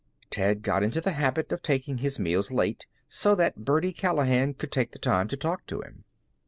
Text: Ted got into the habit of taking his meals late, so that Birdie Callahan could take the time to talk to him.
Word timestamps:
Ted 0.31 0.63
got 0.63 0.81
into 0.81 0.99
the 0.99 1.11
habit 1.11 1.51
of 1.51 1.61
taking 1.61 1.99
his 1.99 2.17
meals 2.17 2.49
late, 2.51 2.87
so 3.07 3.35
that 3.35 3.63
Birdie 3.63 3.93
Callahan 3.93 4.55
could 4.55 4.71
take 4.71 4.93
the 4.93 4.97
time 4.97 5.27
to 5.27 5.37
talk 5.37 5.67
to 5.67 5.79
him. 5.81 6.05